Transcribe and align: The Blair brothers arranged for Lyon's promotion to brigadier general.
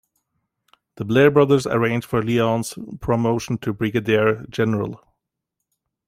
The 0.95 1.05
Blair 1.05 1.29
brothers 1.29 1.67
arranged 1.67 2.07
for 2.07 2.23
Lyon's 2.23 2.73
promotion 3.01 3.59
to 3.59 3.71
brigadier 3.71 4.47
general. 4.49 4.99